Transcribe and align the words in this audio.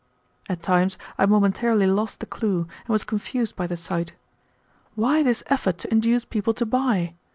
At 0.49 0.63
times 0.63 0.97
I 1.19 1.27
momentarily 1.27 1.85
lost 1.85 2.21
the 2.21 2.25
clue 2.25 2.61
and 2.85 2.89
was 2.89 3.03
confused 3.03 3.55
by 3.55 3.67
the 3.67 3.77
sight. 3.77 4.13
Why 4.95 5.21
this 5.21 5.43
effort 5.45 5.77
to 5.77 5.91
induce 5.91 6.25
people 6.25 6.55
to 6.55 6.65
buy? 6.65 7.13